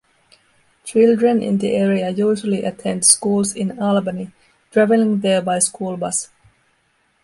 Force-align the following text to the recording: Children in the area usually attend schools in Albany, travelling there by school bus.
Children 0.83 1.43
in 1.43 1.59
the 1.59 1.75
area 1.75 2.09
usually 2.09 2.63
attend 2.63 3.05
schools 3.05 3.55
in 3.55 3.77
Albany, 3.79 4.31
travelling 4.71 5.19
there 5.19 5.43
by 5.43 5.59
school 5.59 5.95
bus. 5.95 6.29